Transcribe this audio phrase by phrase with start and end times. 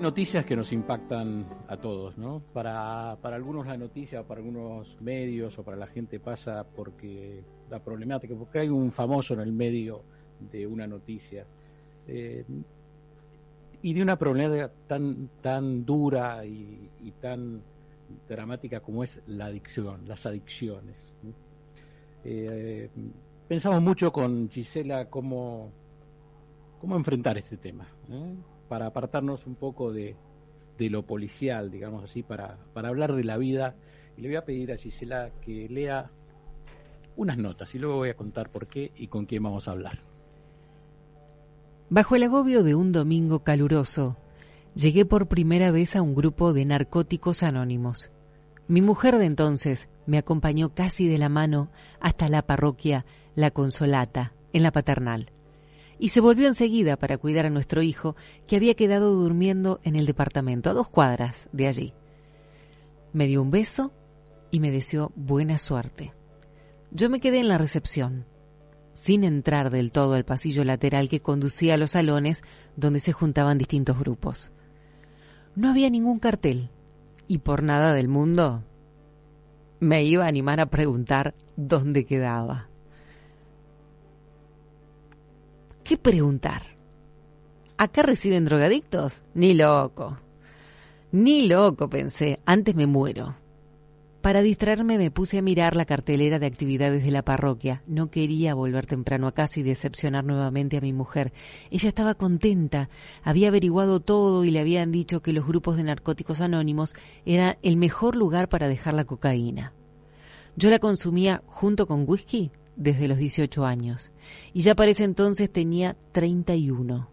[0.00, 2.40] noticias que nos impactan a todos, ¿no?
[2.52, 8.34] Para, algunos la noticia, para algunos medios o para la gente pasa porque la problemática,
[8.34, 10.02] porque hay un famoso en el medio
[10.50, 11.44] de una noticia
[12.06, 12.44] eh,
[13.82, 16.90] y de una problemática tan, tan dura y,
[17.20, 17.62] tan
[18.28, 20.96] dramática como es la adicción, las adicciones.
[22.24, 22.88] Eh,
[23.46, 25.70] pensamos mucho con Gisela cómo,
[26.80, 27.88] cómo enfrentar este tema.
[28.10, 28.34] ¿eh?
[28.68, 30.16] Para apartarnos un poco de,
[30.78, 33.74] lo policial, digamos así, para, para hablar de la vida.
[34.16, 36.10] Y le voy a pedir a Gisela que lea
[37.16, 40.00] unas notas y luego voy a contar por qué y con quién vamos a hablar.
[41.90, 44.16] Bajo el agobio de un domingo caluroso,
[44.74, 48.10] llegué por primera vez a un grupo de narcóticos anónimos.
[48.68, 54.34] Mi mujer de entonces me acompañó casi de la mano hasta la parroquia La Consolata,
[54.52, 55.32] en la paternal
[55.98, 58.16] y se volvió enseguida para cuidar a nuestro hijo,
[58.46, 61.94] que había quedado durmiendo en el departamento, a dos cuadras de allí.
[63.12, 63.92] Me dio un beso
[64.50, 66.12] y me deseó buena suerte.
[66.90, 68.26] Yo me quedé en la recepción,
[68.94, 72.42] sin entrar del todo al pasillo lateral que conducía a los salones
[72.76, 74.52] donde se juntaban distintos grupos.
[75.54, 76.70] No había ningún cartel,
[77.26, 78.64] y por nada del mundo
[79.80, 82.68] me iba a animar a preguntar dónde quedaba.
[85.88, 86.76] ¿Qué preguntar?
[87.78, 89.22] ¿Acá reciben drogadictos?
[89.32, 90.18] Ni loco.
[91.12, 92.40] Ni loco, pensé.
[92.44, 93.36] Antes me muero.
[94.20, 97.82] Para distraerme me puse a mirar la cartelera de actividades de la parroquia.
[97.86, 101.32] No quería volver temprano a casa y decepcionar nuevamente a mi mujer.
[101.70, 102.90] Ella estaba contenta,
[103.22, 106.92] había averiguado todo y le habían dicho que los grupos de narcóticos anónimos
[107.24, 109.72] eran el mejor lugar para dejar la cocaína.
[110.54, 114.10] Yo la consumía junto con whisky desde los 18 años
[114.54, 117.08] y ya para ese entonces tenía 31.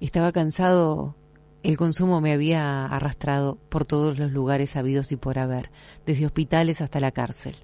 [0.00, 1.16] Estaba cansado,
[1.62, 5.70] el consumo me había arrastrado por todos los lugares habidos y por haber,
[6.06, 7.56] desde hospitales hasta la cárcel.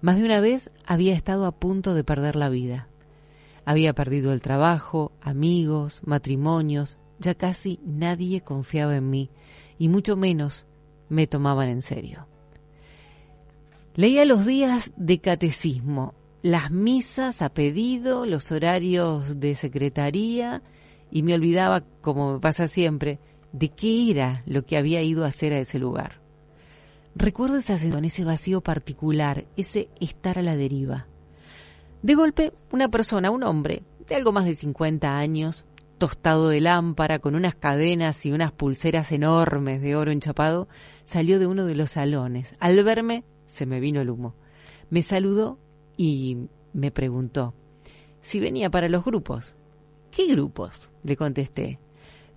[0.00, 2.88] Más de una vez había estado a punto de perder la vida.
[3.64, 9.30] Había perdido el trabajo, amigos, matrimonios, ya casi nadie confiaba en mí
[9.78, 10.66] y mucho menos
[11.08, 12.26] me tomaban en serio.
[13.94, 20.62] Leía los días de catecismo las misas a pedido, los horarios de secretaría
[21.10, 23.18] y me olvidaba, como pasa siempre,
[23.52, 26.20] de qué era lo que había ido a hacer a ese lugar.
[27.14, 31.06] Recuerdo esa sensación, ese vacío particular, ese estar a la deriva.
[32.02, 35.64] De golpe, una persona, un hombre, de algo más de 50 años,
[35.96, 40.68] tostado de lámpara, con unas cadenas y unas pulseras enormes de oro enchapado,
[41.04, 42.54] salió de uno de los salones.
[42.60, 44.34] Al verme, se me vino el humo.
[44.90, 45.58] Me saludó
[45.96, 47.54] y me preguntó
[48.20, 49.54] si venía para los grupos.
[50.10, 50.90] ¿Qué grupos?
[51.02, 51.78] le contesté.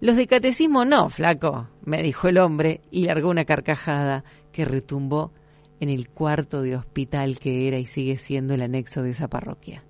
[0.02, 5.32] Los de catecismo no, flaco, me dijo el hombre y largó una carcajada que retumbó
[5.80, 9.84] en el cuarto de hospital que era y sigue siendo el anexo de esa parroquia.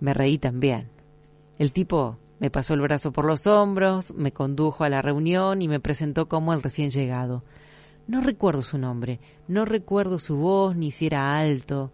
[0.00, 0.88] Me reí también.
[1.58, 5.68] El tipo me pasó el brazo por los hombros, me condujo a la reunión y
[5.68, 7.44] me presentó como el recién llegado.
[8.08, 11.92] No recuerdo su nombre, no recuerdo su voz, ni si era alto,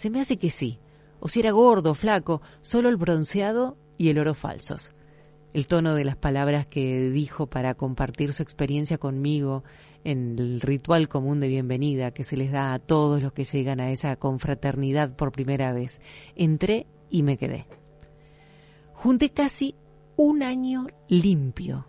[0.00, 0.78] se me hace que sí.
[1.20, 4.94] O si era gordo, flaco, solo el bronceado y el oro falsos.
[5.52, 9.62] El tono de las palabras que dijo para compartir su experiencia conmigo
[10.02, 13.78] en el ritual común de bienvenida que se les da a todos los que llegan
[13.78, 16.00] a esa confraternidad por primera vez.
[16.34, 17.66] Entré y me quedé.
[18.94, 19.74] Junté casi
[20.16, 21.84] un año limpio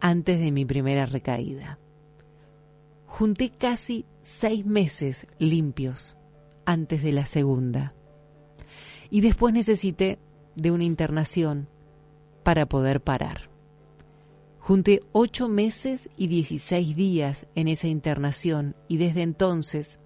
[0.00, 1.78] antes de mi primera recaída.
[3.06, 6.17] Junté casi seis meses limpios
[6.68, 7.94] antes de la segunda.
[9.08, 10.18] Y después necesité
[10.54, 11.66] de una internación
[12.42, 13.48] para poder parar.
[14.58, 19.98] Junté ocho meses y dieciséis días en esa internación y desde entonces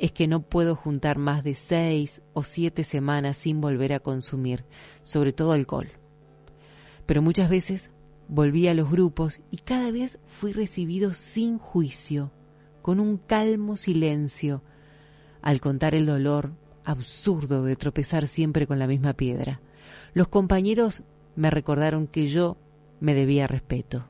[0.00, 4.64] es que no puedo juntar más de seis o siete semanas sin volver a consumir,
[5.04, 5.92] sobre todo alcohol.
[7.06, 7.92] Pero muchas veces
[8.26, 12.32] volví a los grupos y cada vez fui recibido sin juicio,
[12.82, 14.64] con un calmo silencio,
[15.42, 16.52] al contar el dolor
[16.84, 19.60] absurdo de tropezar siempre con la misma piedra.
[20.14, 21.02] Los compañeros
[21.36, 22.56] me recordaron que yo
[23.00, 24.06] me debía respeto.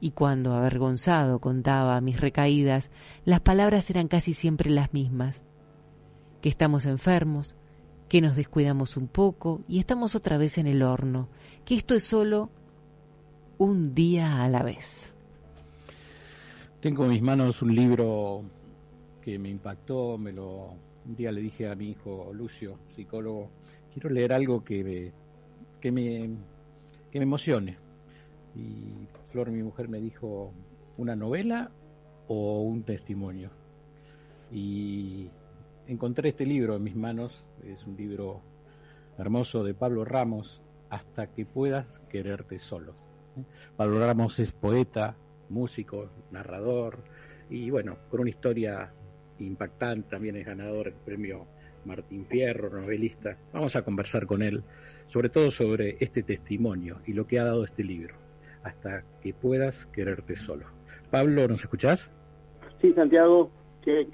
[0.00, 2.90] Y cuando, avergonzado, contaba mis recaídas,
[3.24, 5.42] las palabras eran casi siempre las mismas.
[6.40, 7.56] Que estamos enfermos,
[8.08, 11.28] que nos descuidamos un poco y estamos otra vez en el horno,
[11.64, 12.50] que esto es solo
[13.58, 15.14] un día a la vez.
[16.80, 18.44] Tengo en mis manos un libro
[19.28, 23.50] que me impactó, me lo un día le dije a mi hijo Lucio, psicólogo,
[23.92, 25.12] quiero leer algo que
[25.82, 26.30] que me,
[27.12, 27.76] que me emocione.
[28.56, 30.54] Y Flor, mi mujer, me dijo,
[30.96, 31.70] ¿una novela
[32.26, 33.50] o un testimonio?
[34.50, 35.28] Y
[35.86, 38.40] encontré este libro en mis manos, es un libro
[39.18, 42.94] hermoso de Pablo Ramos, Hasta que puedas quererte solo.
[43.76, 45.16] Pablo Ramos es poeta,
[45.50, 47.04] músico, narrador
[47.50, 48.92] y bueno, con una historia
[49.40, 51.46] impactante, también es ganador del premio
[51.84, 53.36] Martín Fierro, novelista.
[53.52, 54.62] Vamos a conversar con él,
[55.08, 58.14] sobre todo sobre este testimonio y lo que ha dado este libro,
[58.62, 60.66] hasta que puedas quererte solo.
[61.10, 62.10] Pablo, ¿nos escuchás?
[62.80, 63.50] Sí, Santiago,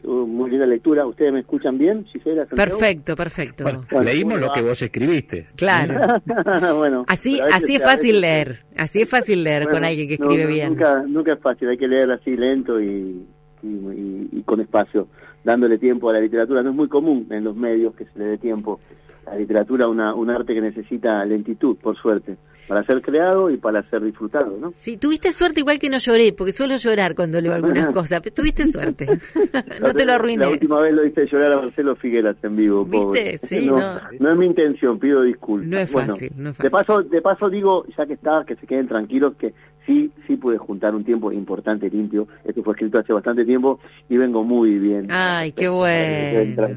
[0.05, 1.07] uh, muy linda lectura.
[1.07, 2.07] ¿Ustedes me escuchan bien?
[2.55, 3.65] perfecto, perfecto.
[4.03, 5.49] leímos lo que vos escribiste.
[5.57, 6.23] Claro.
[6.77, 8.65] bueno, así así es fácil leer.
[8.77, 10.71] Así es fácil leer con alguien que escribe bien.
[10.71, 13.27] Nunca, nunca es fácil, hay que leer así lento y,
[13.65, 15.09] y, con espacio,
[15.43, 16.63] dándole tiempo a la literatura.
[16.63, 18.81] No es muy común en los medios que se le dé tiempo
[19.27, 23.57] a la literatura, una, un arte que necesita lentitud, por suerte para ser creado y
[23.57, 24.73] para ser disfrutado, ¿no?
[24.75, 28.35] Sí, tuviste suerte igual que no lloré, porque suelo llorar cuando leo algunas cosas, pero
[28.35, 29.07] tuviste suerte.
[29.81, 30.45] no te lo arruiné.
[30.45, 32.85] La última vez lo hice llorar a Marcelo Figueras en vivo.
[32.85, 33.39] ¿Viste?
[33.39, 33.77] Sí, no,
[34.19, 35.69] no, es mi intención, pido disculpas.
[35.69, 36.65] No es fácil, no es fácil.
[36.65, 39.53] De paso, de paso digo, ya que está, que se queden tranquilos, que
[39.87, 42.27] sí, sí pude juntar un tiempo importante, limpio.
[42.45, 43.79] Esto fue escrito hace bastante tiempo
[44.09, 45.09] y vengo muy bien.
[45.11, 46.75] Ay, qué bueno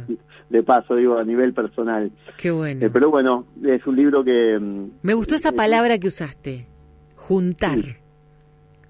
[0.49, 2.11] de paso, digo, a nivel personal.
[2.37, 2.85] Qué bueno.
[2.85, 4.57] Eh, pero bueno, es un libro que...
[4.59, 6.67] Mm, Me gustó esa palabra que usaste,
[7.15, 7.79] juntar.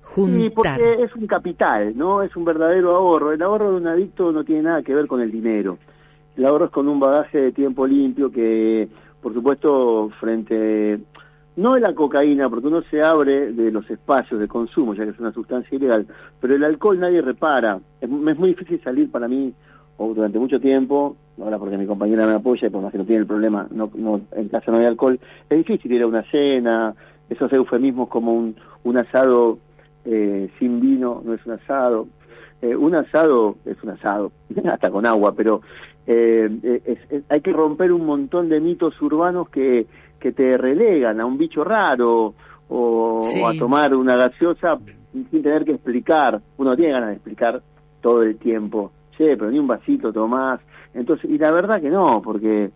[0.01, 0.41] Juntar.
[0.41, 2.23] Sí, porque es un capital, ¿no?
[2.23, 3.33] Es un verdadero ahorro.
[3.33, 5.77] El ahorro de un adicto no tiene nada que ver con el dinero.
[6.35, 8.87] El ahorro es con un bagaje de tiempo limpio que,
[9.21, 10.99] por supuesto, frente
[11.57, 15.09] no de la cocaína, porque uno se abre de los espacios de consumo, ya que
[15.09, 16.05] es una sustancia ilegal,
[16.39, 17.79] pero el alcohol nadie repara.
[17.99, 19.53] Es, es muy difícil salir para mí
[19.97, 23.05] o durante mucho tiempo, ahora porque mi compañera me apoya y por más que no
[23.05, 25.19] tiene el problema, no, no, en casa no hay alcohol,
[25.49, 26.93] es difícil ir a una cena,
[27.27, 29.57] esos eufemismos como un, asado
[30.05, 32.07] eh, sin vino no es un asado,
[32.61, 34.31] eh, un asado es un asado,
[34.71, 35.61] hasta con agua, pero
[36.05, 36.91] eh,
[37.27, 39.87] hay que romper un montón de mitos urbanos que,
[40.19, 42.33] que te relegan a un bicho raro
[42.69, 44.77] o, o a tomar una gaseosa
[45.11, 47.61] sin tener que explicar, uno tiene ganas de explicar
[48.01, 50.61] todo el tiempo pero ni un vasito tomás.
[50.93, 52.69] Entonces, y la verdad que no, porque,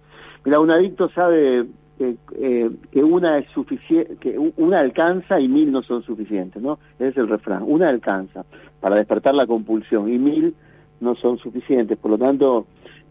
[0.46, 1.66] mira, un adicto sabe
[1.98, 6.80] que, eh, que una es suficiente, que una alcanza y mil no son suficientes, ¿no?
[6.96, 8.46] Ese es el refrán, una alcanza
[8.80, 10.56] para despertar la compulsión y mil
[11.00, 11.98] no son suficientes.
[11.98, 12.66] Por lo tanto,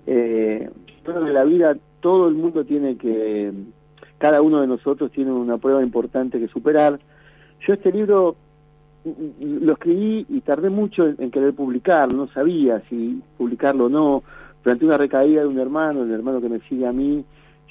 [0.06, 0.68] eh,
[1.06, 3.52] en la vida todo el mundo tiene que,
[4.20, 7.00] cada uno de nosotros tiene una prueba importante que superar.
[7.66, 8.36] Yo este libro
[9.40, 14.22] lo escribí y tardé mucho en, querer publicarlo, no sabía si publicarlo o no.
[14.62, 17.24] Durante una recaída de un hermano, el hermano que me sigue a mí,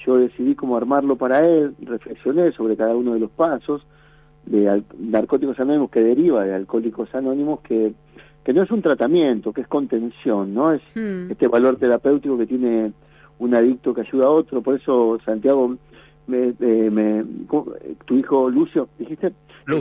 [0.04, 3.86] yo decidí cómo armarlo para él, reflexioné sobre cada uno de los pasos
[4.44, 7.92] de narcóticos anónimos que deriva de alcohólicos anónimos que
[8.44, 10.72] que no es un tratamiento, que es contención, ¿no?
[10.72, 11.30] Es hmm.
[11.30, 12.92] este valor terapéutico que tiene
[13.38, 14.62] un adicto que ayuda a otro.
[14.62, 15.76] Por eso, Santiago,
[16.30, 17.24] me, eh, me,
[18.06, 19.32] tu hijo Lucio, dijiste,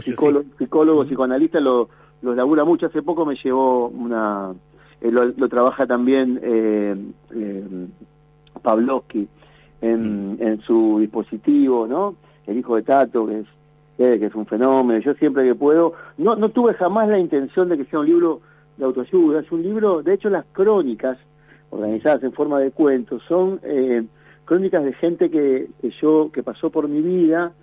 [0.02, 1.90] psicólogo, psicoanalista, lo,
[2.22, 2.88] lo labura mucho.
[2.88, 4.52] Hace poco me llevó una,
[5.02, 6.96] eh, lo, trabaja también eh,
[7.36, 7.88] eh,
[8.62, 9.28] Pavlovsky
[9.82, 10.38] en, mm.
[10.42, 12.16] en su dispositivo, ¿no?
[12.48, 13.48] El hijo de Tato, que es
[13.98, 15.00] que es un fenómeno.
[15.02, 18.40] Yo siempre que puedo, no, no tuve jamás la intención de que sea un libro
[18.78, 21.18] de autoayuda, es un libro, de hecho las crónicas,
[21.70, 24.04] organizadas en forma de cuentos, son eh,
[24.50, 27.54] crónicas de gente que, que, yo, que pasó por mi vida,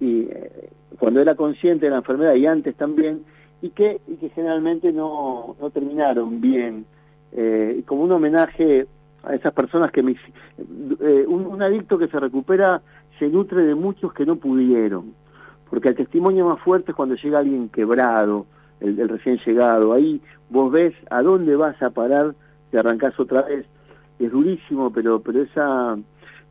[0.00, 3.22] y eh, cuando era consciente de la enfermedad y antes también,
[3.62, 6.86] y que, y que generalmente no, no terminaron bien.
[7.30, 8.88] Eh, como un homenaje
[9.22, 10.16] a esas personas que me...
[11.00, 12.82] Eh, un, adicto que se recupera
[13.20, 15.14] se nutre de muchos que no pudieron,
[15.70, 18.46] porque el testimonio más fuerte es cuando llega alguien quebrado,
[18.80, 22.34] el, recién llegado, ahí vos ves a dónde vas a parar
[22.72, 23.66] si arrancás otra vez.
[24.18, 25.96] Es durísimo, pero, pero esa,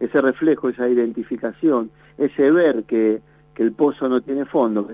[0.06, 3.22] ese reflejo, esa identificación, ese ver que
[3.54, 4.90] que el pozo no tiene fondo.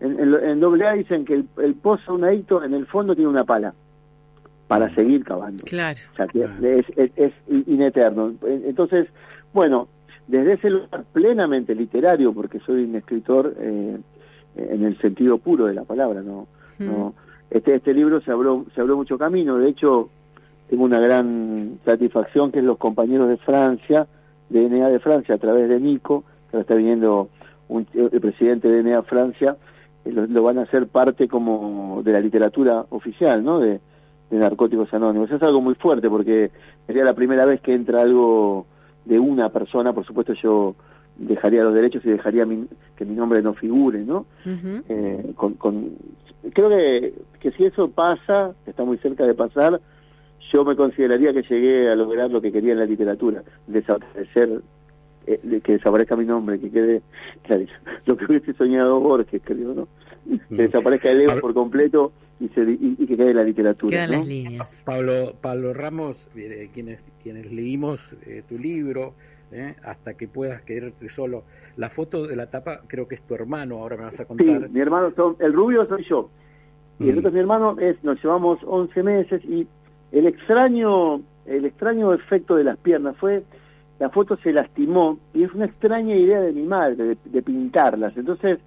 [0.00, 3.44] En, en, doble A dicen que el, pozo, un adicto, en el fondo tiene una
[3.44, 3.72] pala
[4.66, 5.64] para seguir cavando.
[5.64, 5.98] Claro.
[6.12, 8.34] O sea, que es, es, es, ineterno.
[8.42, 9.08] Entonces,
[9.52, 9.88] bueno,
[10.26, 13.98] desde ese lugar plenamente literario, porque soy un escritor eh,
[14.56, 16.48] en el sentido puro de la palabra, no,
[16.78, 17.14] no
[17.50, 19.58] este este libro se habló se habló mucho camino.
[19.58, 20.08] De hecho,
[20.68, 24.06] tengo una gran satisfacción que es los compañeros de Francia,
[24.48, 27.28] de DNA de Francia, a través de Nico, que ahora está viniendo
[27.94, 29.56] el presidente de NEA Francia,
[30.04, 33.58] eh, lo, van a hacer parte como de la literatura oficial, ¿no?
[33.58, 33.80] De,
[34.30, 35.30] Narcóticos Anónimos.
[35.30, 36.50] Es algo muy fuerte porque
[36.88, 38.66] sería la primera vez que entra algo
[39.04, 40.74] de una persona, por supuesto yo
[41.16, 42.44] dejaría los derechos y dejaría
[42.96, 44.26] que mi nombre no figure, ¿no?
[44.88, 45.92] Eh, con,
[46.52, 49.80] creo que, que si eso pasa, está muy cerca de pasar,
[50.54, 54.62] yo me consideraría que llegué a lograr lo que quería en la literatura, desaparecer,
[55.26, 57.02] eh, que desaparezca mi nombre, que quede,
[57.42, 57.64] claro,
[58.06, 59.88] lo que hubiese soñado Borges, creo, ¿no?
[60.48, 64.06] Que desaparezca el ego por completo y, se, y, que quede la literatura.
[64.06, 64.82] las líneas.
[64.84, 68.00] Pablo, Pablo Ramos, eh, quienes, quienes leímos
[68.48, 69.12] tu libro,
[69.52, 69.74] ¿eh?
[69.84, 71.44] hasta que puedas quedarte solo.
[71.76, 74.46] La foto de la tapa creo que es tu hermano, ahora me vas a contar.
[74.46, 76.30] Sí, mi hermano, son, el rubio soy yo.
[77.00, 77.18] Y el mm.
[77.18, 79.66] otro mi hermano, es, nos llevamos 11 meses y
[80.14, 83.42] el extraño, el extraño efecto de las piernas fue,
[83.98, 88.16] la foto se lastimó y es una extraña idea de mi madre, de, pintarlas.
[88.16, 88.60] Entonces,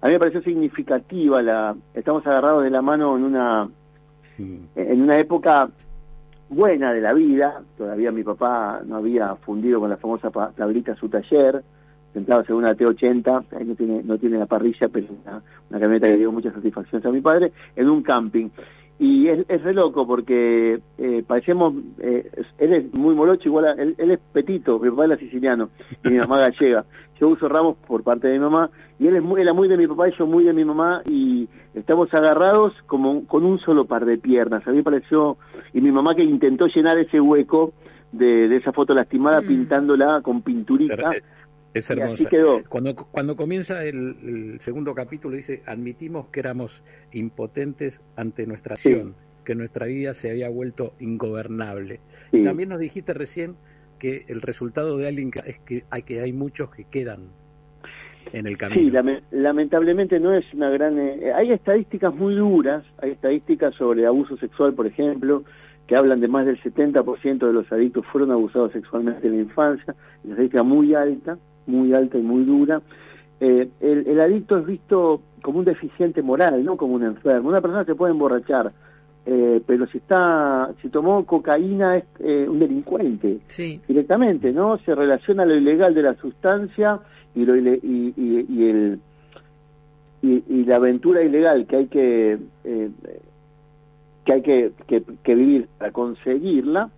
[0.00, 3.68] a mí me pareció significativa, la, estamos agarrados de la mano en una,
[4.38, 4.56] mm.
[4.76, 5.68] en una época
[6.48, 7.62] buena de la vida.
[7.76, 11.64] Todavía mi papá no había fundido con la famosa tablita su taller,
[12.12, 16.06] sentado en una T80, ahí no tiene, no tiene la parrilla, pero una, una camioneta
[16.06, 18.50] que dio muchas satisfacciones a mi padre, en un camping.
[19.02, 23.96] Y es, es re loco porque eh, parecemos, eh, él es muy molocho, igual él,
[23.98, 25.70] él, es petito, mi papá era siciliano
[26.04, 26.84] y mi mamá gallega.
[27.18, 29.76] Yo uso ramos por parte de mi mamá y él es muy, era muy de
[29.76, 33.86] mi papá y yo muy de mi mamá y estamos agarrados como con un solo
[33.86, 34.64] par de piernas.
[34.68, 35.36] A mí me pareció,
[35.72, 37.72] y mi mamá que intentó llenar ese hueco
[38.12, 39.46] de, de esa foto lastimada mm.
[39.48, 41.10] pintándola con pinturita.
[41.74, 42.28] Es hermosa.
[42.28, 42.62] quedó.
[42.68, 49.14] Cuando, cuando comienza el, segundo capítulo dice, admitimos que éramos impotentes ante nuestra acción,
[49.44, 52.00] que nuestra vida se había vuelto ingobernable.
[52.30, 53.56] Y también nos dijiste recién
[53.98, 57.28] que el resultado de alguien es que hay, que hay muchos que quedan
[58.32, 58.80] en el camino.
[58.80, 60.98] Sí, lamentablemente no es una gran...
[60.98, 65.44] Eh, hay estadísticas muy duras, hay estadísticas sobre abuso sexual, por ejemplo,
[65.86, 69.94] que hablan de más del 70% de los adictos fueron abusados sexualmente en la infancia,
[70.24, 72.80] una estadística muy alta, muy alta y muy dura.
[73.44, 77.48] Eh, el, adicto es visto como un deficiente moral, no como un enfermo.
[77.48, 78.72] Una persona se puede emborrachar,
[79.26, 83.40] eh, pero si está, si tomó cocaína es eh, un delincuente
[83.88, 84.78] directamente, ¿no?
[84.78, 87.00] Se relaciona lo ilegal de la sustancia
[87.34, 89.00] y lo y, y, el
[90.22, 92.38] y, la aventura ilegal que hay que
[94.24, 96.90] que hay que, que vivir para conseguirla,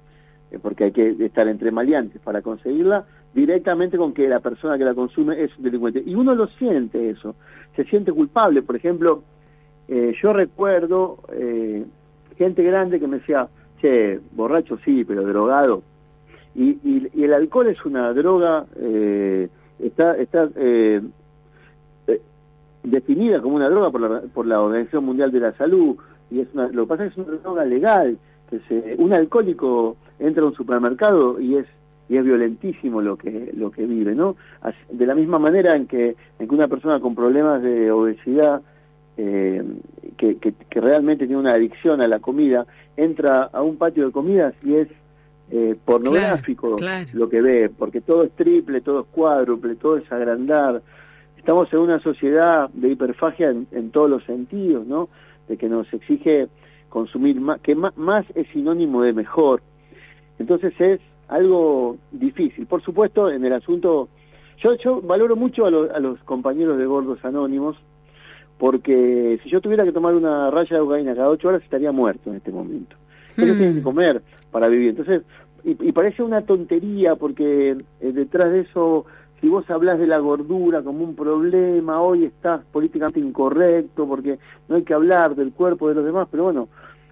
[0.60, 4.94] porque hay que estar entre maleantes para conseguirla, directamente con que la persona que la
[4.94, 6.02] consume es delincuente.
[6.06, 7.34] Y uno lo siente eso,
[7.74, 8.62] se siente culpable.
[8.62, 9.22] Por ejemplo,
[9.88, 11.84] eh, yo recuerdo eh,
[12.38, 13.48] gente grande que me decía,
[13.80, 15.82] che, borracho sí, pero drogado.
[16.54, 19.48] Y, y, el alcohol es una droga, eh,
[19.80, 20.48] está, está
[22.84, 25.96] definida como una droga por la, por la Organización Mundial de la Salud,
[26.30, 29.12] y es una, lo que pasa es que es una droga legal, que se, un
[29.12, 31.66] alcohólico entra a un supermercado y es
[32.08, 34.36] y es violentísimo lo que lo que vive no
[34.90, 38.60] de la misma manera en que en que una persona con problemas de obesidad
[39.16, 39.62] eh,
[40.16, 44.54] que, que, realmente tiene una adicción a la comida entra a un patio de comidas
[44.62, 44.88] y es
[45.50, 46.76] eh, pornográfico
[47.12, 50.82] lo que ve porque todo es triple todo es cuádruple todo es agrandar.
[51.38, 55.08] Estamos en una sociedad de hiperfagia en, en todos los sentidos no
[55.48, 56.48] de que nos exige
[56.88, 59.62] consumir más que más es sinónimo de mejor.
[60.38, 61.00] Entonces es
[61.34, 62.66] algo difícil.
[62.66, 64.08] Por supuesto, en el asunto,
[64.58, 67.76] yo, yo valoro mucho a, a los compañeros de Gordos Anónimos,
[68.58, 72.30] porque si yo tuviera que tomar una raya de cocaína cada ocho horas estaría muerto
[72.30, 72.96] en este momento.
[73.36, 73.84] Ellos tienen que hmm.
[73.84, 74.22] comer
[74.52, 74.90] para vivir.
[74.90, 75.22] Entonces,
[75.64, 79.06] y, parece una tontería porque eh, detrás de eso,
[79.40, 84.38] si vos hablas de la gordura como un problema, hoy estás políticamente incorrecto porque
[84.68, 86.68] no hay que hablar del cuerpo de los demás, pero bueno,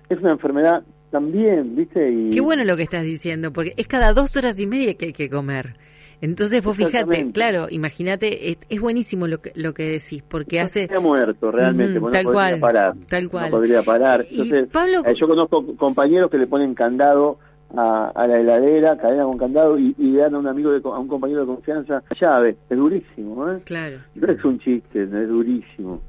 [0.09, 2.11] es una enfermedad también, ¿viste?
[2.11, 2.31] Y...
[2.31, 5.13] Qué bueno lo que estás diciendo, porque es cada dos horas y media que hay
[5.13, 5.77] que comer.
[6.21, 10.89] Entonces vos fíjate, claro, imagínate, es, buenísimo lo que, lo que decís, porque hace...
[10.95, 12.95] ha muerto realmente, tal no cual, parar.
[13.09, 13.51] Tal cual.
[13.51, 14.25] No podría parar.
[14.31, 17.39] Entonces, eh, yo conozco compañeros que le ponen candado
[17.77, 21.09] a, la heladera, cadena con candado, y, le dan a un amigo, de, a un
[21.09, 22.57] compañero de confianza llave.
[22.71, 23.61] Es durísimo, ¿eh?
[23.65, 23.99] Claro.
[24.15, 26.01] No es un chiste, es durísimo.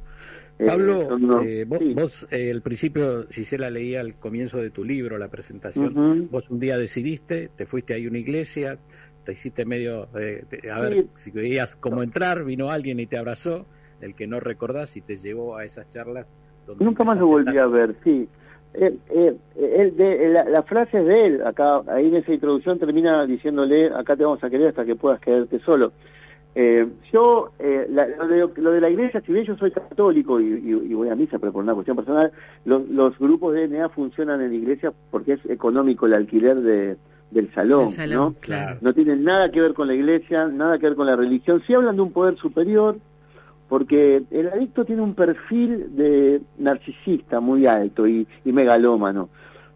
[0.59, 4.83] Eh, Pablo, eh, vos, eh, el principio, si se la leía al comienzo de tu
[4.83, 8.77] libro, la presentación, vos un día decidiste, te fuiste a una iglesia,
[9.25, 13.65] te hiciste medio, a ver si veías cómo entrar, vino alguien y te abrazó,
[14.01, 16.31] el que no recordás y te llevó a esas charlas.
[16.79, 18.27] Nunca más lo volví a ver, sí.
[18.73, 19.37] de,
[20.49, 24.43] la, frase es de él, acá, ahí en esa introducción termina diciéndole, acá te vamos
[24.43, 25.93] a querer hasta que puedas quedarte solo.
[26.55, 31.15] Eh, yo, eh, lo, de, la iglesia, si bien yo soy católico y, voy a
[31.15, 32.31] misa, pero por una cuestión personal,
[32.65, 36.97] los, grupos de DNA funcionan en la iglesia porque es económico el alquiler de,
[37.31, 38.35] del salón, ¿no?
[38.81, 41.63] No tienen nada que ver con la iglesia, nada que ver con la religión.
[41.65, 42.97] Sí hablan de un poder superior,
[43.67, 49.29] porque el adicto tiene un perfil de narcisista muy alto y, y megalómano.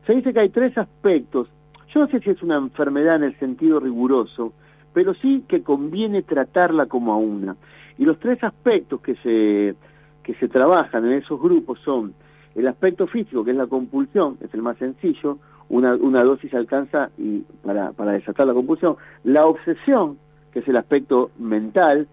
[0.06, 1.48] Se dice que hay tres aspectos.
[1.92, 4.54] Yo no sé si es una enfermedad en el sentido riguroso,
[4.98, 7.56] pero sí que conviene tratarla como a una.
[8.00, 9.75] Y los tres aspectos que se,
[10.24, 12.16] que se trabajan en esos grupos son
[12.56, 15.38] el aspecto físico, que es la compulsión, es el más sencillo,
[15.70, 18.96] una, una dosis alcanza y para, para desatar la compulsión.
[19.24, 20.18] La obsesión,
[20.51, 22.08] que es el aspecto mental,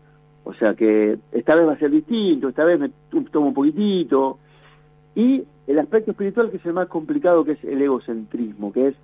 [0.45, 2.91] o sea que esta vez va a ser distinto, esta vez me
[3.31, 4.37] tomo un poquitito.
[5.15, 8.95] Y el aspecto espiritual, que es el más complicado, que es el egocentrismo, que es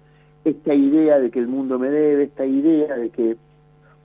[0.44, 3.36] esta idea de que el mundo me debe, esta idea de que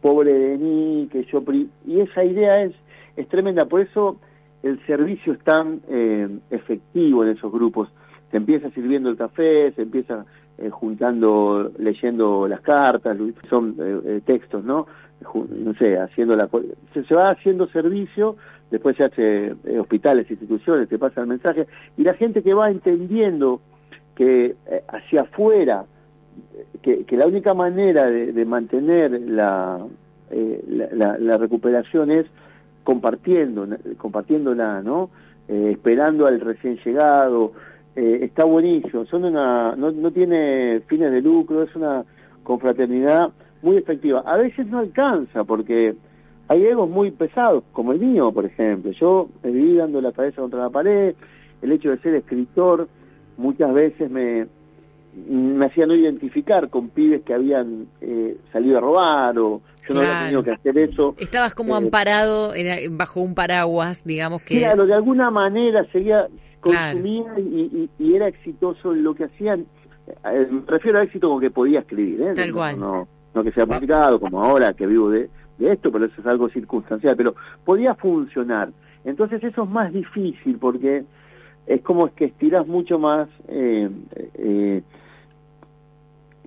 [0.02, 1.44] pobre de mí, que yo...
[1.86, 2.74] Y esa idea es,
[3.16, 4.18] es tremenda, por eso
[4.64, 7.90] el servicio es tan eh, efectivo en esos grupos.
[8.32, 10.25] Se empieza sirviendo el café, se empieza
[10.58, 13.18] eh, juntando, leyendo las cartas,
[13.50, 14.88] son eh, textos, ¿no?
[15.24, 16.50] No sé, haciendo la...
[16.94, 18.36] Se, se, va haciendo servicio,
[18.72, 23.62] después se hace hospitales, instituciones, se pasa el mensaje, y la gente que va entendiendo
[24.16, 24.56] que
[24.88, 25.86] hacia afuera
[26.82, 32.25] que, la única manera de, mantener eh, la, la, recuperación es
[32.84, 35.10] compartiendo, compartiéndola, ¿no?
[35.48, 37.54] Eh, esperando al recién llegado,
[37.96, 42.04] eh, está buenísimo, son una, no, no tiene fines de lucro, es una
[42.44, 43.30] confraternidad
[43.62, 44.24] muy efectiva.
[44.25, 45.96] A veces no alcanza porque
[46.48, 48.92] hay egos muy pesados, como el mío, por ejemplo.
[48.92, 51.15] Yo viví dando la cabeza contra la pared,
[51.62, 52.88] el hecho de ser escritor
[53.38, 54.48] muchas veces me,
[55.15, 60.01] me hacía no identificar con pibes que habían eh, salido a robar o yo no
[60.01, 61.15] había tenido que hacer eso.
[61.17, 62.53] Estabas como eh, amparado
[62.91, 64.60] bajo un paraguas, digamos que...
[64.60, 66.27] Claro, de alguna manera seguía,
[66.60, 69.65] consumía y, era exitoso en lo que hacían.
[70.07, 72.34] Eh, me refiero a éxito como que podía escribir, ¿eh?
[72.36, 72.79] Tal cual.
[72.79, 76.27] No, no que sea publicado como ahora que vivo de, de esto, pero eso es
[76.27, 78.69] algo circunstancial, pero podía funcionar.
[79.03, 81.03] Entonces eso es más difícil porque
[81.67, 83.89] es como que estiras mucho más eh,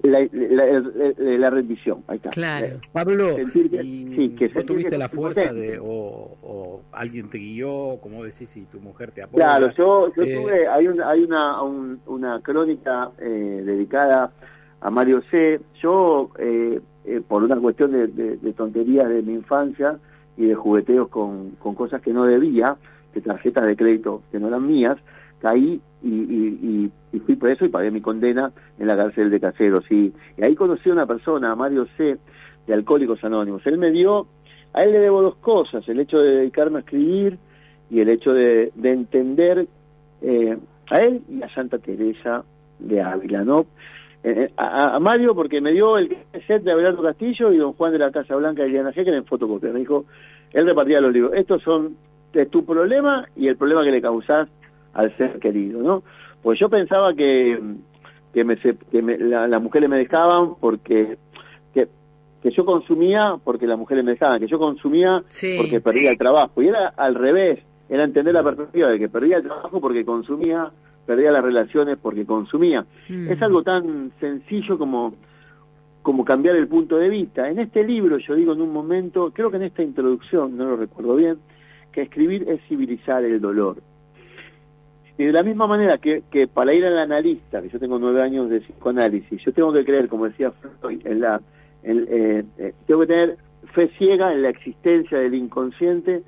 [0.03, 2.03] eh, la, la, rendición.
[2.07, 2.31] Ahí está.
[2.31, 2.67] Claro.
[2.67, 8.57] Eh, Pablo, sí, que ¿vos tuviste la fuerza de, o, alguien te guió, como decís,
[8.57, 9.45] y tu mujer te apoyó?
[9.45, 14.31] Claro, yo, yo eh, tuve, hay, un, hay una, una crónica eh, dedicada
[14.81, 15.61] a Mario C.
[15.83, 16.31] Yo,
[17.27, 18.07] por una cuestión de,
[18.37, 19.99] de, tonterías de mi infancia
[20.37, 22.77] y de jugueteos con, con cosas que no debía,
[23.15, 24.99] de tarjetas de crédito que no eran mías,
[25.41, 26.91] caí y,
[27.25, 29.91] fui preso y pagué mi condena en la cárcel de Caseros.
[29.91, 32.17] Y, ahí conocí a una persona, a Mario C.,
[32.67, 33.67] de Alcohólicos Anónimos.
[33.67, 34.27] Él me dio,
[34.75, 37.39] a él le debo dos cosas, el hecho de dedicarme a escribir
[37.91, 39.67] y el hecho de, de entender
[40.21, 40.59] eh,
[40.91, 42.45] a él y a Santa Teresa
[42.79, 43.67] de Ávila, ¿no?
[44.23, 47.93] Eh, eh, a, Mario porque me dio el set de Abelardo Castillo y don Juan
[47.93, 49.73] de la Casa Blanca de Diana Hecker en fotocopia.
[49.73, 50.07] Me dijo,
[50.53, 51.33] él repartía los libros.
[51.35, 51.97] Estos son
[52.33, 54.49] de tu problema y el problema que le causás
[54.99, 56.03] al ser querido, ¿no?
[56.43, 57.57] Pues yo pensaba que,
[58.35, 61.17] que, me, que me, las mujeres me dejaban porque
[61.73, 61.87] que,
[62.43, 65.23] que yo consumía porque las mujeres me dejaban, que yo consumía
[65.57, 66.61] porque perdía el trabajo.
[66.61, 70.69] Y era al revés, era entender la perspectiva de que perdía el trabajo porque consumía,
[71.07, 72.85] perdía las relaciones porque consumía.
[73.09, 73.31] Mm.
[73.31, 75.15] Es algo tan sencillo como
[76.03, 77.49] como cambiar el punto de vista.
[77.49, 80.77] En este libro yo digo en un momento, creo que en esta introducción, no lo
[80.77, 81.37] recuerdo bien,
[81.93, 83.77] que escribir es civilizar el dolor.
[85.19, 88.23] Y de la misma manera que, que para ir al analista, que yo tengo nueve
[88.23, 91.41] años de psicoanálisis, yo tengo que creer, como decía Freud, en la,
[91.83, 93.37] eh, eh, tengo que tener
[93.75, 96.23] fe ciega en la existencia del inconsciente,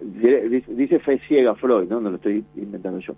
[0.00, 2.00] dice, fe ciega Freud, ¿no?
[2.00, 3.14] No lo estoy inventando yo.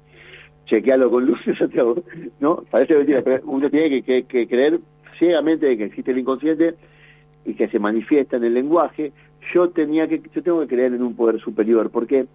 [0.67, 1.97] Chequealo con Lucio Santiago,
[2.41, 2.63] ¿no?
[2.71, 4.81] Parece mentira, pero uno tiene que, que, creer
[5.19, 6.75] ciegamente de que existe el inconsciente
[7.47, 9.13] y que se manifiesta en el lenguaje.
[9.55, 12.27] Yo tenía que, yo tengo que creer en un poder superior, porque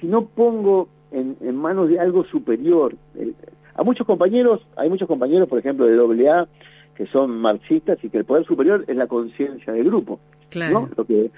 [0.00, 2.94] si no pongo en, manos de algo superior.
[3.74, 6.46] a muchos compañeros, hay muchos compañeros, por ejemplo, de AA,
[6.94, 10.20] que son marxistas y que el poder superior es la conciencia del grupo.
[10.50, 10.80] Claro.
[10.80, 10.88] ¿no?
[10.96, 11.30] Lo que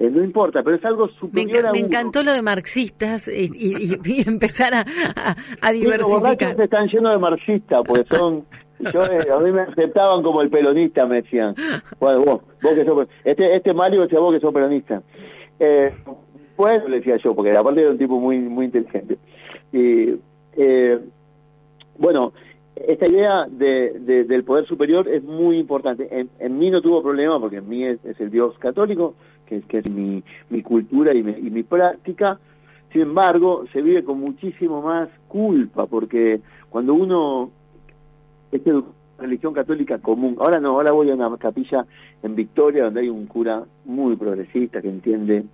[0.00, 3.50] eh, no importa, pero es algo superior me, a Me encantó lo de marxistas y,
[3.54, 4.84] y, empezar a,
[5.60, 6.56] a, diversificar.
[6.56, 8.44] los están llenos de marxistas, porque son...
[8.78, 11.54] Yo, eh, a mí me aceptaban como el pelonista, me decían.
[11.98, 15.02] Bueno, vos, vos que sos, este, este Mario decía vos que sos peronista.
[15.58, 15.94] Eh,
[16.56, 19.18] pues le decía yo, porque aparte era un tipo muy muy inteligente.
[19.72, 20.14] Y,
[20.56, 20.98] eh,
[21.98, 22.32] bueno,
[22.74, 26.08] esta idea de, del poder superior es muy importante.
[26.38, 29.14] En, mí no tuvo problema porque en mí es, el Dios católico,
[29.46, 32.38] que, que es mi, mi cultura y mi, y mi práctica.
[32.92, 36.40] Sin embargo, se vive con muchísimo más culpa porque
[36.70, 37.50] cuando uno
[38.52, 38.62] es
[39.18, 40.36] religión católica común.
[40.38, 41.84] Ahora no, ahora voy a una capilla
[42.22, 45.44] en Victoria donde hay un cura muy progresista que entiende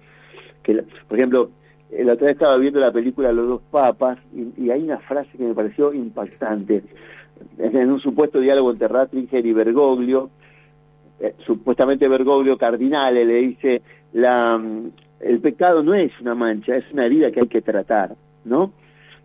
[0.62, 1.50] que, por ejemplo,
[1.90, 5.44] la otra vez estaba viendo la película Los dos papas y, hay una frase que
[5.44, 6.82] me pareció impactante.
[7.58, 10.30] En un supuesto diálogo entre Ratzinger y Bergoglio,
[11.20, 14.60] eh, supuestamente Bergoglio cardinale le dice la
[15.20, 18.72] el pecado no es una mancha, es una herida que hay que tratar, ¿no?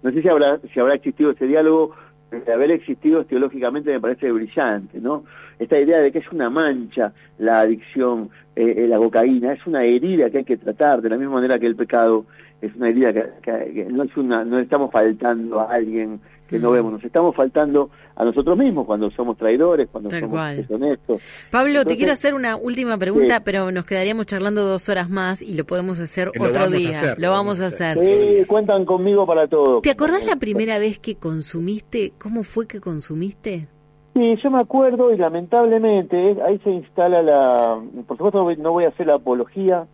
[0.03, 1.95] No sé si habrá si habrá existido ese diálogo
[2.31, 5.23] de haber existido teológicamente me parece brillante, ¿no?
[5.59, 9.83] Esta idea de que es una mancha la adicción, eh, eh, la cocaína, es una
[9.83, 12.25] herida que hay que tratar, de la misma manera que el pecado
[12.61, 16.73] es una herida que, no es una, no estamos faltando a alguien que no mm.
[16.73, 21.21] vemos, nos estamos faltando a nosotros mismos cuando somos traidores, cuando somos deshonestos.
[21.51, 25.55] Pablo, te quiero hacer una última pregunta, pero nos quedaríamos charlando dos horas más y
[25.55, 27.15] lo podemos hacer otro día.
[27.17, 27.97] lo vamos a hacer.
[27.99, 29.81] Sí, cuentan conmigo para todo.
[29.81, 32.13] ¿Te acordás la primera vez que consumiste?
[32.17, 33.67] ¿Cómo fue que consumiste?
[34.13, 37.79] Sí, yo me acuerdo y lamentablemente ahí se instala la...
[38.07, 39.85] Por supuesto no voy a hacer la apología,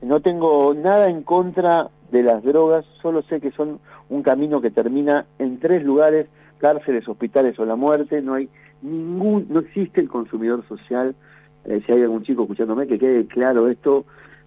[0.00, 4.70] no tengo nada en contra de las drogas, solo sé que son un camino que
[4.70, 8.48] termina en tres lugares, cárceles, hospitales o la muerte, no hay
[8.82, 11.16] ningún, no existe el consumidor social,
[11.64, 14.04] eh, si hay algún chico escuchándome, que quede claro esto,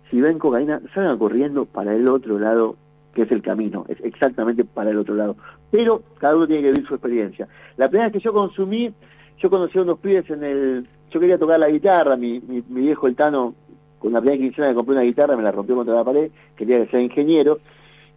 [0.10, 2.78] si ven cocaína, salgan corriendo para el otro lado,
[3.14, 5.36] que es el camino, es exactamente para el otro lado.
[5.70, 7.50] Pero cada uno tiene que vivir su experiencia.
[7.76, 8.94] La primera vez que yo consumí,
[9.40, 12.82] yo conocí a unos pibes en el, yo quería tocar la guitarra, mi, mi, mi
[12.82, 13.56] viejo el Tano
[14.00, 16.84] con la primera quincena me compré una guitarra, me la rompió contra la pared, quería
[16.84, 17.60] que sea ingeniero,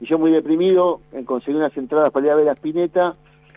[0.00, 3.14] y yo muy deprimido eh, conseguí unas entradas para ir a ver a Spinetta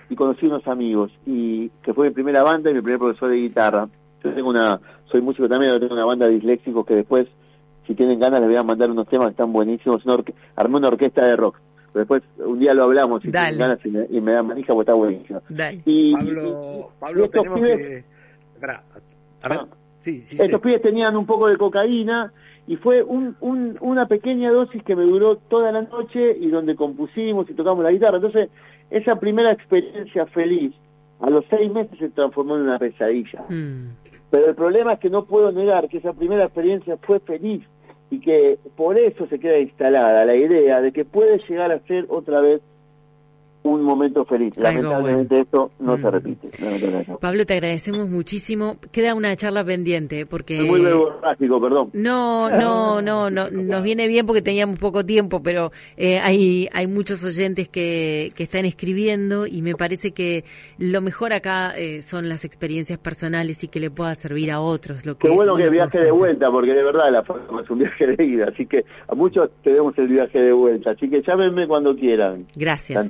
[0.10, 3.38] y conocí unos amigos, y que fue mi primera banda y mi primer profesor de
[3.38, 3.88] guitarra.
[4.24, 7.28] Yo tengo una, soy músico también, tengo una banda de disléxicos que después,
[7.88, 10.18] si tienen ganas, les voy a mandar unos temas que están buenísimos, una
[10.56, 11.60] armé una orquesta de rock.
[11.92, 14.74] Pero después un día lo hablamos si tienen ganas y me, y me dan manija
[14.74, 15.42] porque está buenísimo.
[15.86, 18.04] Y, Pablo, Pablo tenemos que...
[19.42, 19.60] a ver.
[19.60, 19.68] Ah.
[20.06, 22.32] Estos pibes tenían un poco de cocaína
[22.68, 27.50] y fue un, una pequeña dosis que me duró toda la noche y donde compusimos
[27.50, 28.18] y tocamos la guitarra.
[28.18, 28.50] Entonces,
[28.90, 30.74] esa primera experiencia feliz,
[31.20, 33.44] a los seis meses se transformó en una pesadilla.
[33.50, 33.90] Mm.
[34.30, 37.64] Pero el problema es que no puedo negar que esa primera experiencia fue feliz
[38.10, 42.06] y que por eso se queda instalada la idea de que puede llegar a ser
[42.10, 42.62] otra vez
[43.64, 44.54] un momento feliz.
[44.58, 46.12] Lamentablemente esto no se mm.
[46.12, 46.50] repite.
[47.20, 48.78] Pablo, te agradecemos muchísimo.
[48.92, 50.60] Queda una charla pendiente porque...
[50.60, 50.82] Es muy
[51.22, 51.90] básico, perdón.
[51.94, 56.88] No, no, no, no, nos viene bien porque teníamos poco tiempo, pero eh, hay, hay
[56.88, 60.44] muchos oyentes que, que están escribiendo y me parece que
[60.78, 65.06] lo mejor acá eh, son las experiencias personales y que le pueda servir a otros.
[65.06, 67.24] Lo que, Qué bueno que viaje de vuelta, porque de verdad la
[67.62, 71.10] es un viaje de ida, así que a muchos tenemos el viaje de vuelta, así
[71.10, 72.46] que llámenme cuando quieran.
[72.56, 73.10] Gracias.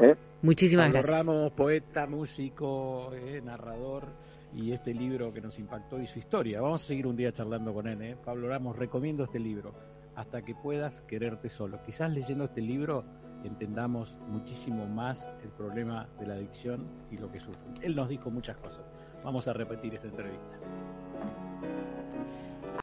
[0.00, 0.14] ¿Eh?
[0.42, 1.18] Muchísimas gracias.
[1.18, 4.08] Ramos, poeta, músico, eh, narrador
[4.54, 6.60] y este libro que nos impactó y su historia.
[6.60, 8.00] Vamos a seguir un día charlando con él.
[8.02, 8.16] ¿eh?
[8.24, 9.74] Pablo Ramos, recomiendo este libro,
[10.14, 11.82] Hasta que puedas quererte solo.
[11.84, 13.04] Quizás leyendo este libro
[13.44, 17.60] entendamos muchísimo más el problema de la adicción y lo que sufre.
[17.82, 18.84] Él nos dijo muchas cosas.
[19.24, 20.58] Vamos a repetir esta entrevista.